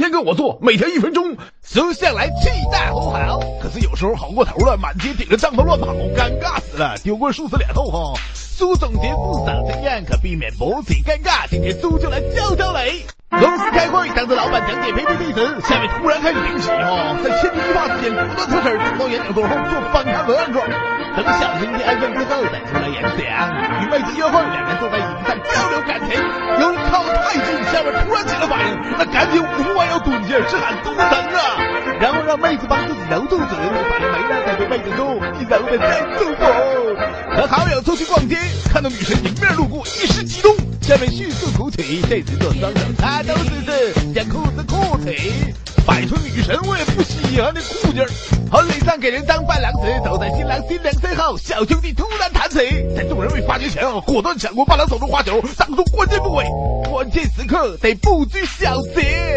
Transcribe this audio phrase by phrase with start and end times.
[0.00, 3.40] 天跟我做，每天一分钟，说向来气大吼好。
[3.62, 8.18] 可是有时候好过头了，满街顶着帐篷乱跑，尴尬死了，丢过数次脸后哈。
[8.34, 11.48] 苏总结不少经验，可避免某起尴尬。
[11.48, 13.04] 今天苏就来教教雷。
[13.30, 20.66] 公司开会，当着老板讲解 PPT 时，下面突然开始停起哈，在千钧一发之间，果断出声，到演讲桌后做反抗文案状。
[21.16, 23.20] 等小心机安全之后再出来演讲。
[23.80, 26.20] 与妹子约会，两人坐在椅子上交流感情。
[26.60, 27.94] 由于靠得太近，下面
[30.30, 31.58] 弯腰蹲下，是喊多疼啊！
[32.00, 36.44] 然后让妹子帮自己揉肚子，反应没了再对妹子说：“你揉的真舒服。”
[37.36, 38.36] 和好友出去逛街，
[38.72, 45.54] 看到女神迎面路过，一时激动，下面迅速鼓起，这次做双手擦兜姿势，将裤子裤起，
[45.86, 48.08] 摆脱女神我也不稀罕的酷劲儿。
[48.50, 52.58] 婚礼上给人当伴郎时，走在新郎新娘身后，小兄弟突然弹起，
[52.96, 56.44] 在众人未发觉前，果断抢过伴郎手中花球，挡住关键部位。
[56.90, 59.29] 关键时刻得不拘小节。